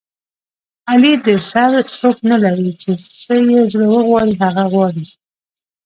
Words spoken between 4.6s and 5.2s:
غواړي.